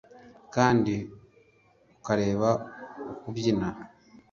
[0.55, 0.93] kandi
[1.97, 2.49] ukareba
[3.21, 3.67] kubyina